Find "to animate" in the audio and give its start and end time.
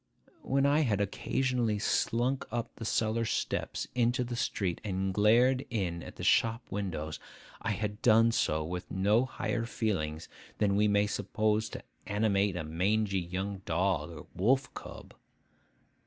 11.69-12.55